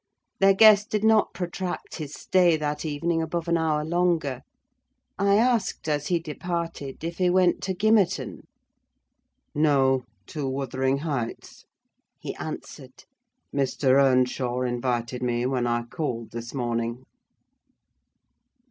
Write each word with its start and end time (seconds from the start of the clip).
Their 0.39 0.55
guest 0.55 0.89
did 0.89 1.03
not 1.03 1.31
protract 1.31 1.97
his 1.97 2.15
stay 2.15 2.57
that 2.57 2.83
evening 2.85 3.21
above 3.21 3.47
an 3.47 3.55
hour 3.55 3.85
longer. 3.85 4.41
I 5.19 5.35
asked, 5.35 5.87
as 5.87 6.07
he 6.07 6.19
departed, 6.19 7.03
if 7.03 7.19
he 7.19 7.29
went 7.29 7.61
to 7.61 7.75
Gimmerton? 7.75 8.47
"No, 9.53 10.05
to 10.25 10.49
Wuthering 10.49 10.97
Heights," 11.01 11.65
he 12.17 12.33
answered: 12.37 13.03
"Mr. 13.53 14.01
Earnshaw 14.01 14.61
invited 14.61 15.21
me, 15.21 15.45
when 15.45 15.67
I 15.67 15.83
called 15.83 16.31
this 16.31 16.51
morning." 16.51 17.05